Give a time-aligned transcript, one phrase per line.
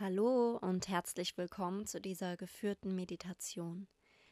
[0.00, 3.86] Hallo und herzlich willkommen zu dieser geführten Meditation.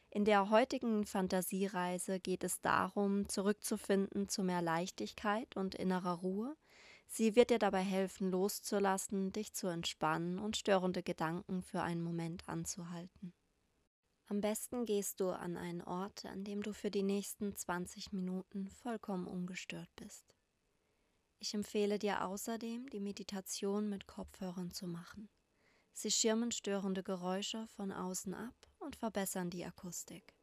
[0.09, 6.57] In der heutigen Fantasiereise geht es darum, zurückzufinden zu mehr Leichtigkeit und innerer Ruhe.
[7.05, 12.49] Sie wird dir dabei helfen, loszulassen, dich zu entspannen und störende Gedanken für einen Moment
[12.49, 13.35] anzuhalten.
[14.25, 18.71] Am besten gehst du an einen Ort, an dem du für die nächsten 20 Minuten
[18.71, 20.33] vollkommen ungestört bist.
[21.37, 25.29] Ich empfehle dir außerdem, die Meditation mit Kopfhörern zu machen.
[26.01, 30.33] Sie schirmen störende Geräusche von außen ab und verbessern die Akustik.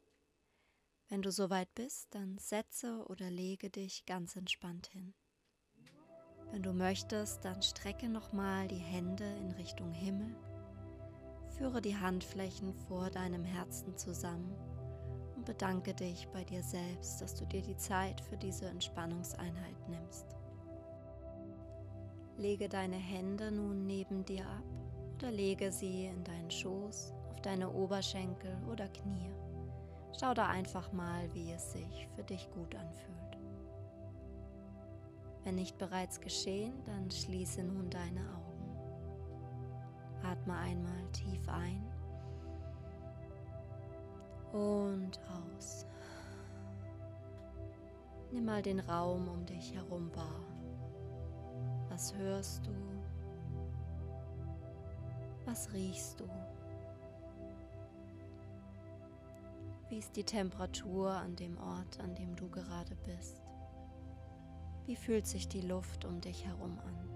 [1.09, 5.15] Wenn du soweit bist, dann setze oder lege dich ganz entspannt hin.
[6.51, 10.35] Wenn du möchtest, dann strecke nochmal die Hände in Richtung Himmel,
[11.57, 14.55] führe die Handflächen vor deinem Herzen zusammen
[15.35, 20.27] und bedanke dich bei dir selbst, dass du dir die Zeit für diese Entspannungseinheit nimmst.
[22.37, 24.76] Lege deine Hände nun neben dir ab
[25.17, 29.31] oder lege sie in deinen Schoß, auf deine Oberschenkel oder Knie.
[30.19, 33.17] Schau da einfach mal, wie es sich für dich gut anfühlt.
[35.43, 38.77] Wenn nicht bereits geschehen, dann schließe nun deine Augen.
[40.23, 41.83] Atme einmal tief ein
[44.51, 45.19] und
[45.55, 45.85] aus.
[48.31, 50.43] Nimm mal den Raum um dich herum wahr.
[51.89, 52.96] Was hörst du?
[55.47, 56.25] Was riechst du?
[59.87, 63.41] Wie ist die Temperatur an dem Ort, an dem du gerade bist?
[64.85, 67.09] Wie fühlt sich die Luft um dich herum an?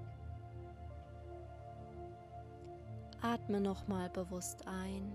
[3.21, 5.11] Atme nochmal bewusst ein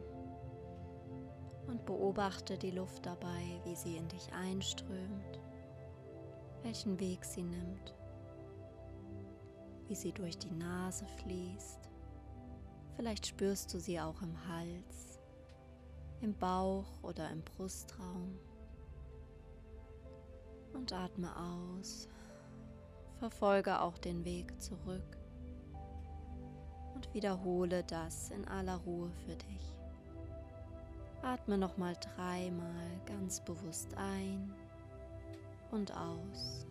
[1.69, 5.41] und beobachte die Luft dabei, wie sie in dich einströmt,
[6.63, 7.95] welchen Weg sie nimmt,
[9.89, 11.96] wie sie durch die Nase fließt
[12.97, 15.21] Vielleicht spürst du sie auch im Hals,
[16.23, 18.39] im Bauch oder im Brustraum.
[20.73, 22.09] Und atme aus.
[23.19, 25.17] Verfolge auch den Weg zurück
[26.95, 29.77] und wiederhole das in aller Ruhe für dich.
[31.23, 34.53] Atme nochmal dreimal ganz bewusst ein
[35.71, 36.67] und aus.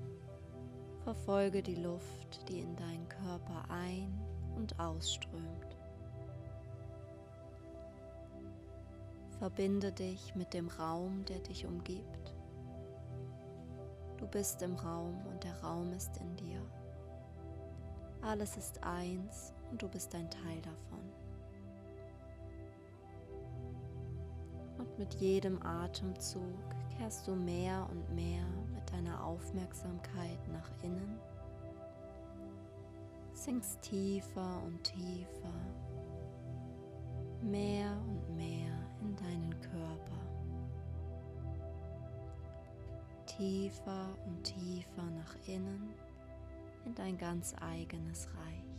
[1.04, 4.20] Verfolge die Luft, die in deinen Körper ein-
[4.56, 5.65] und ausströmt.
[9.40, 12.34] Verbinde dich mit dem Raum, der dich umgibt.
[14.18, 16.62] Du bist im Raum und der Raum ist in dir.
[18.22, 20.96] Alles ist eins und du bist ein Teil davon.
[24.78, 26.42] Und mit jedem Atemzug
[26.98, 31.20] kehrst du mehr und mehr mit deiner Aufmerksamkeit nach innen,
[33.34, 35.54] sinkst tiefer und tiefer,
[37.42, 38.65] mehr und mehr
[39.62, 40.20] Körper.
[43.26, 45.94] Tiefer und tiefer nach innen
[46.86, 48.75] in dein ganz eigenes Reich.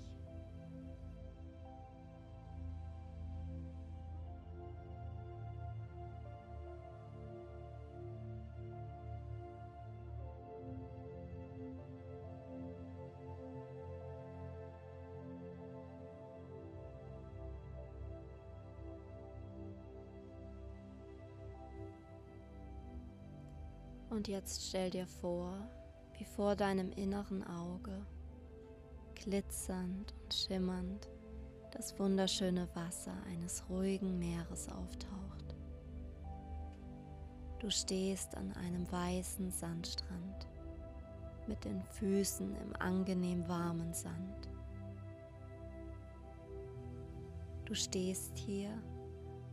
[24.16, 25.53] Und jetzt stell dir vor,
[26.16, 28.00] wie vor deinem inneren Auge,
[29.15, 31.10] glitzernd und schimmernd,
[31.72, 35.55] das wunderschöne Wasser eines ruhigen Meeres auftaucht.
[37.59, 40.47] Du stehst an einem weißen Sandstrand
[41.47, 44.49] mit den Füßen im angenehm warmen Sand.
[47.66, 48.71] Du stehst hier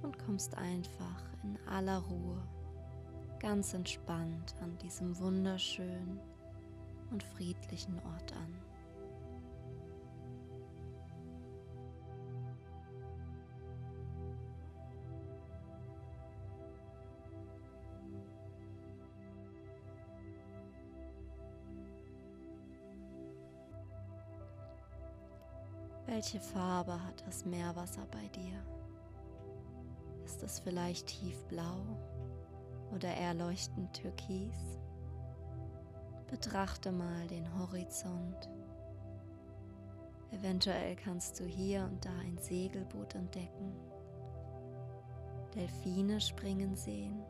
[0.04, 2.42] und kommst einfach in aller Ruhe
[3.44, 6.18] ganz entspannt an diesem wunderschönen
[7.12, 8.56] und friedlichen Ort an.
[26.06, 28.64] Welche Farbe hat das Meerwasser bei dir?
[30.24, 31.82] Ist es vielleicht tiefblau
[32.94, 34.80] oder eher leuchtend türkis.
[36.30, 38.50] Betrachte mal den Horizont.
[40.32, 43.74] Eventuell kannst du hier und da ein Segelboot entdecken,
[45.54, 47.22] Delfine springen sehen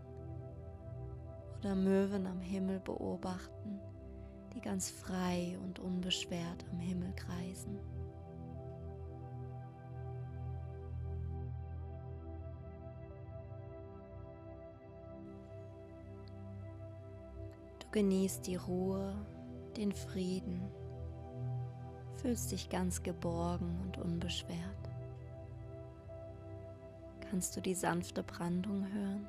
[1.59, 3.79] oder Möwen am Himmel beobachten,
[4.55, 7.79] die ganz frei und unbeschwert am Himmel kreisen.
[17.93, 19.15] Genießt die Ruhe,
[19.77, 20.67] den Frieden,
[22.15, 24.89] fühlst dich ganz geborgen und unbeschwert.
[27.29, 29.27] Kannst du die sanfte Brandung hören,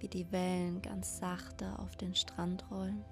[0.00, 3.04] wie die Wellen ganz sachte auf den Strand rollen?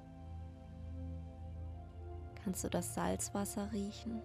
[2.44, 4.20] Kannst du das Salzwasser riechen,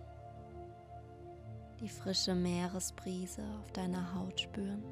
[1.79, 4.83] die frische Meeresbrise auf deiner Haut spüren?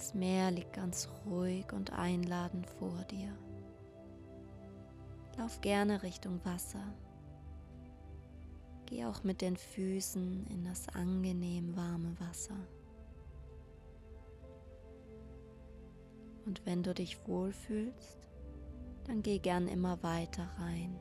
[0.00, 3.36] Das Meer liegt ganz ruhig und einladend vor dir.
[5.36, 6.82] Lauf gerne Richtung Wasser.
[8.86, 12.56] Geh auch mit den Füßen in das angenehm warme Wasser.
[16.46, 18.26] Und wenn du dich wohlfühlst,
[19.04, 20.98] dann geh gern immer weiter rein.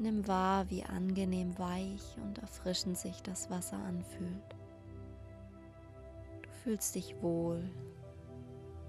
[0.00, 4.56] Nimm wahr, wie angenehm weich und erfrischend sich das Wasser anfühlt
[6.66, 7.62] fühlst dich wohl,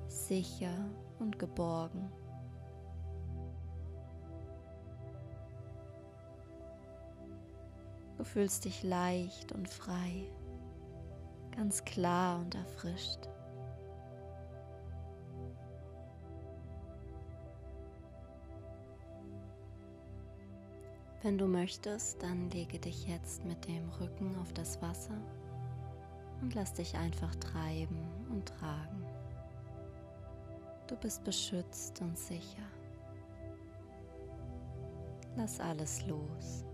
[0.08, 0.90] sicher
[1.20, 2.12] und geborgen.
[8.18, 10.28] Du fühlst dich leicht und frei,
[11.56, 13.30] ganz klar und erfrischt.
[21.22, 25.22] Wenn du möchtest, dann lege dich jetzt mit dem Rücken auf das Wasser
[26.42, 29.06] und lass dich einfach treiben und tragen.
[30.88, 32.64] Du bist beschützt und sicher.
[35.36, 36.66] Lass alles los.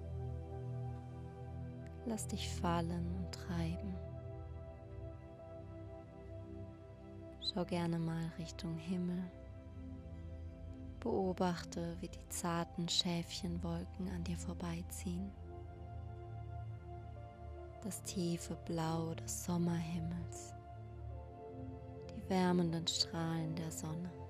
[2.06, 3.96] Lass dich fallen und treiben.
[7.42, 9.24] Schau gerne mal Richtung Himmel.
[11.00, 15.32] Beobachte, wie die zarten Schäfchenwolken an dir vorbeiziehen
[17.84, 20.54] das tiefe Blau des Sommerhimmels,
[22.10, 24.23] die wärmenden Strahlen der Sonne.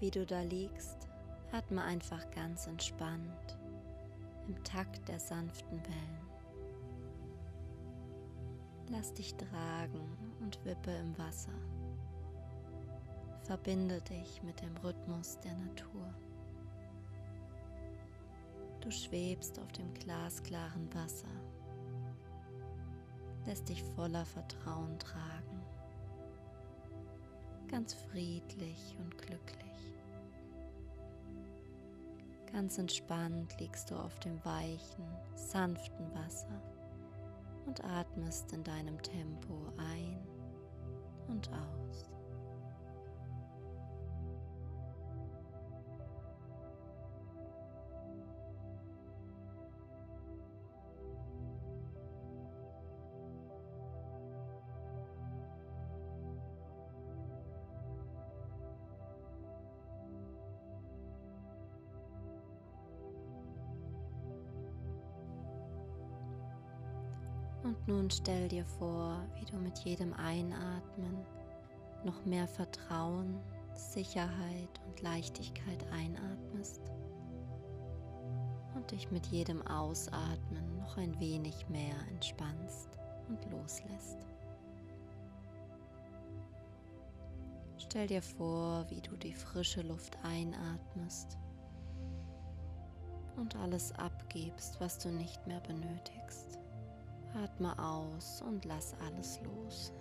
[0.00, 1.08] Wie du da liegst,
[1.50, 3.58] atme einfach ganz entspannt
[4.46, 6.28] im Takt der sanften Wellen.
[8.90, 11.52] Lass dich tragen und wippe im Wasser.
[13.42, 16.14] Verbinde dich mit dem Rhythmus der Natur.
[18.80, 21.26] Du schwebst auf dem glasklaren Wasser,
[23.46, 25.60] lässt dich voller Vertrauen tragen,
[27.68, 29.67] ganz friedlich und glücklich.
[32.58, 35.06] Ganz entspannt liegst du auf dem weichen,
[35.36, 36.60] sanften Wasser
[37.66, 40.18] und atmest in deinem Tempo ein
[41.28, 42.10] und aus.
[67.68, 71.18] Und nun stell dir vor, wie du mit jedem Einatmen
[72.02, 73.38] noch mehr Vertrauen,
[73.74, 76.80] Sicherheit und Leichtigkeit einatmest
[78.74, 82.88] und dich mit jedem Ausatmen noch ein wenig mehr entspannst
[83.28, 84.26] und loslässt.
[87.76, 91.36] Stell dir vor, wie du die frische Luft einatmest
[93.36, 96.58] und alles abgibst, was du nicht mehr benötigst.
[97.42, 99.92] Atme aus und lass alles los.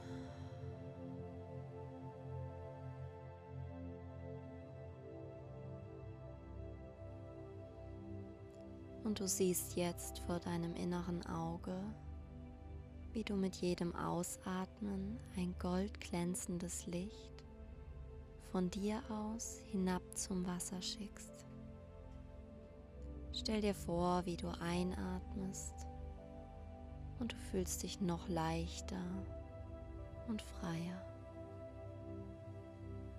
[9.03, 11.79] Und du siehst jetzt vor deinem inneren Auge,
[13.13, 17.43] wie du mit jedem Ausatmen ein goldglänzendes Licht
[18.51, 21.45] von dir aus hinab zum Wasser schickst.
[23.31, 25.86] Stell dir vor, wie du einatmest
[27.19, 29.01] und du fühlst dich noch leichter
[30.27, 31.01] und freier.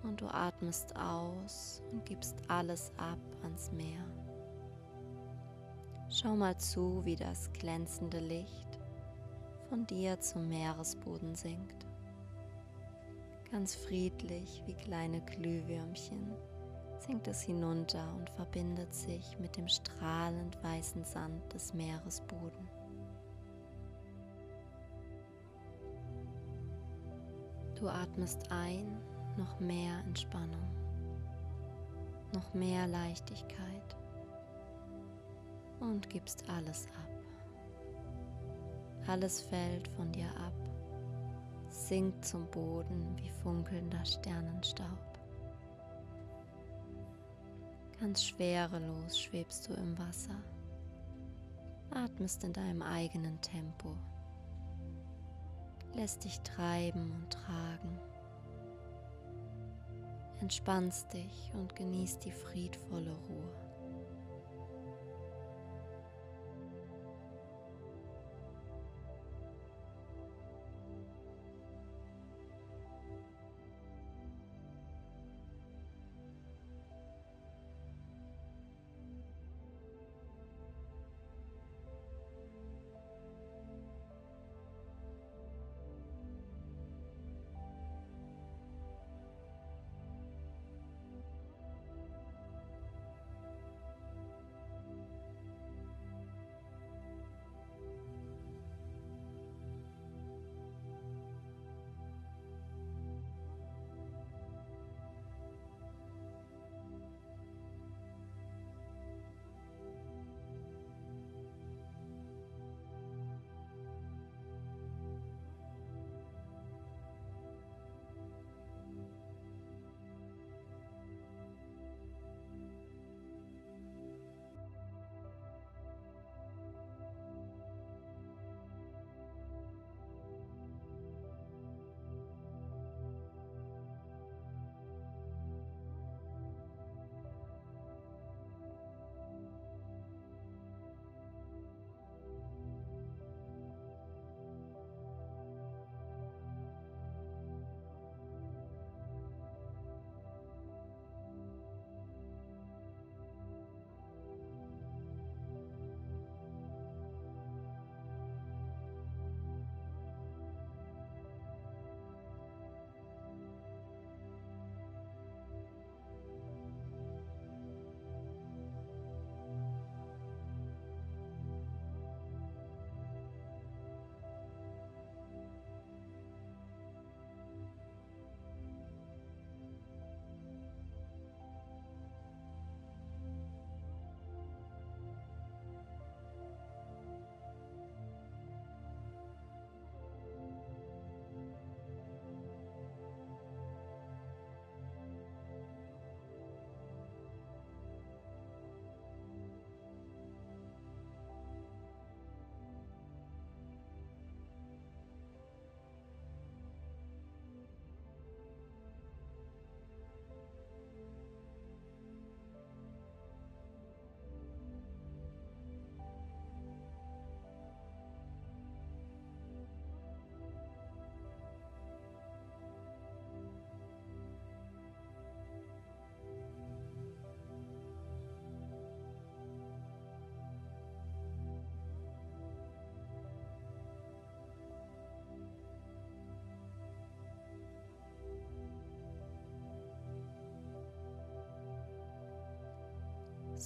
[0.03, 4.05] Und du atmest aus und gibst alles ab ans Meer.
[6.09, 8.79] Schau mal zu, wie das glänzende Licht
[9.69, 11.85] von dir zum Meeresboden sinkt.
[13.51, 16.31] Ganz friedlich wie kleine Glühwürmchen
[16.99, 22.78] sinkt es hinunter und verbindet sich mit dem strahlend weißen Sand des Meeresboden.
[27.79, 28.97] Du atmest ein,
[29.37, 30.67] noch mehr Entspannung,
[32.33, 33.95] noch mehr Leichtigkeit
[35.79, 37.09] und gibst alles ab.
[39.07, 40.51] Alles fällt von dir ab,
[41.69, 45.19] sinkt zum Boden wie funkelnder Sternenstaub.
[47.97, 50.35] Ganz schwerelos schwebst du im Wasser,
[51.91, 53.95] atmest in deinem eigenen Tempo,
[55.99, 57.99] lässt dich treiben und tragen,
[60.39, 63.68] entspannst dich und genießt die friedvolle Ruhe.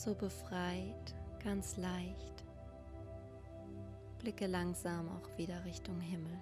[0.03, 2.43] So befreit, ganz leicht.
[4.19, 6.37] Blicke langsam auch wieder Richtung Himmel,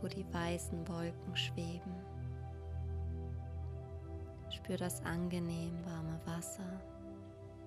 [0.00, 1.94] wo die weißen Wolken schweben.
[4.50, 6.80] Spür das angenehm warme Wasser,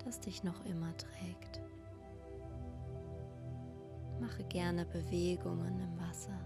[0.04, 1.62] das dich noch immer trägt.
[4.20, 6.38] Mache gerne Bewegungen im Wasser.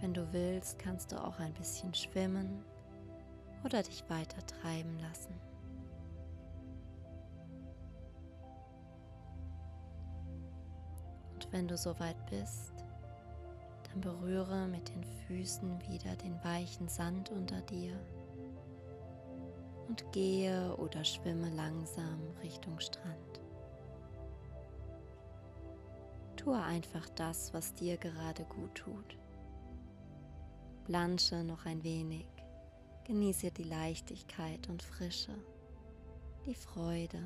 [0.00, 2.64] Wenn du willst, kannst du auch ein bisschen schwimmen
[3.64, 5.34] oder dich weiter treiben lassen.
[11.34, 12.72] Und wenn du soweit bist,
[13.84, 17.94] dann berühre mit den Füßen wieder den weichen Sand unter dir
[19.88, 23.40] und gehe oder schwimme langsam Richtung Strand.
[26.36, 29.18] Tue einfach das, was dir gerade gut tut.
[30.84, 32.26] Blanche noch ein wenig
[33.04, 35.34] Genieße die Leichtigkeit und Frische,
[36.46, 37.18] die Freude.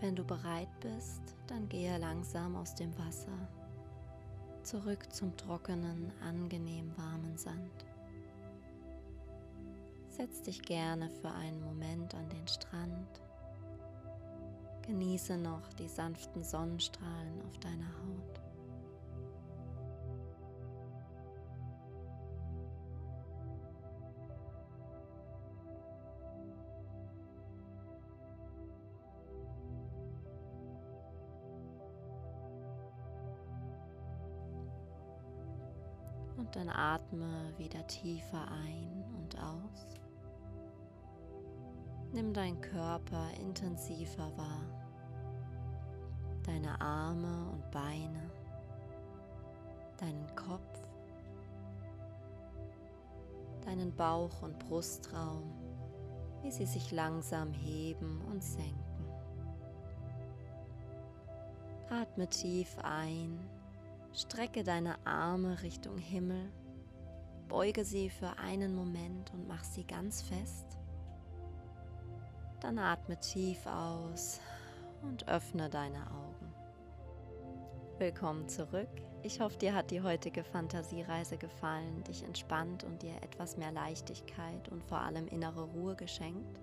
[0.00, 3.38] Wenn du bereit bist, dann gehe langsam aus dem Wasser
[4.62, 7.86] zurück zum trockenen, angenehm warmen Sand.
[10.08, 13.22] Setz dich gerne für einen Moment an den Strand.
[14.86, 18.39] Genieße noch die sanften Sonnenstrahlen auf deiner Haut.
[36.52, 39.98] Dann atme wieder tiefer ein und aus.
[42.12, 44.64] Nimm deinen Körper intensiver wahr.
[46.44, 48.30] Deine Arme und Beine,
[49.98, 50.82] deinen Kopf,
[53.64, 55.52] deinen Bauch- und Brustraum,
[56.42, 58.80] wie sie sich langsam heben und senken.
[61.90, 63.38] Atme tief ein,
[64.12, 66.50] strecke deine Arme Richtung Himmel,
[67.48, 70.78] beuge sie für einen Moment und mach sie ganz fest.
[72.60, 74.40] Dann atme tief aus
[75.02, 76.52] und öffne deine Augen.
[77.98, 78.88] Willkommen zurück.
[79.22, 84.68] Ich hoffe, dir hat die heutige Fantasiereise gefallen, dich entspannt und dir etwas mehr Leichtigkeit
[84.70, 86.60] und vor allem innere Ruhe geschenkt.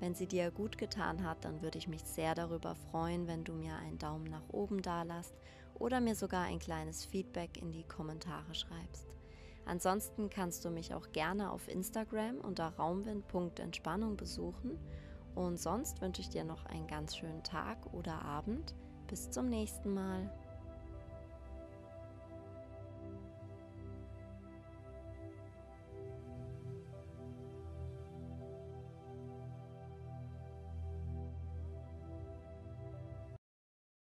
[0.00, 3.52] Wenn sie dir gut getan hat, dann würde ich mich sehr darüber freuen, wenn du
[3.52, 5.34] mir einen Daumen nach oben dalasst
[5.74, 9.06] oder mir sogar ein kleines Feedback in die Kommentare schreibst.
[9.66, 14.78] Ansonsten kannst du mich auch gerne auf Instagram unter raumwind.entspannung besuchen
[15.34, 18.74] und sonst wünsche ich dir noch einen ganz schönen Tag oder Abend.
[19.08, 20.30] Bis zum nächsten Mal.